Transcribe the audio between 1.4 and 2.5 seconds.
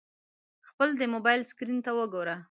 سکرین ته وګوره!